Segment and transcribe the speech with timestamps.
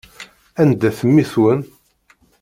[0.61, 1.59] Anda-t mmi-twen?